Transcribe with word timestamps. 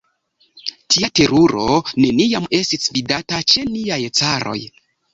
Tia 0.93 1.09
teruro 1.19 1.67
neniam 2.05 2.49
estis 2.63 2.93
vidata 2.99 3.45
ĉe 3.55 3.71
niaj 3.71 4.03
caroj! 4.23 4.61